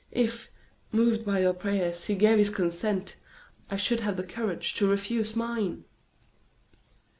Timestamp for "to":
4.77-4.87